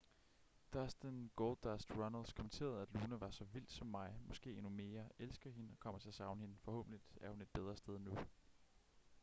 [0.73, 5.49] dustin goldust runnels kommenterede at luna var så vild som mig måske endnu mere elsker
[5.49, 8.17] hende og kommer til at savne hende forhåbentlig er hun et bedre sted nu